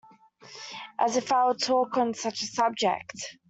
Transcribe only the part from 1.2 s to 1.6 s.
I would